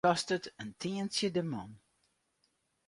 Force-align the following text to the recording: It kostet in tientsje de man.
It 0.03 0.07
kostet 0.07 0.45
in 0.61 0.69
tientsje 0.81 1.29
de 1.35 1.43
man. 1.51 1.71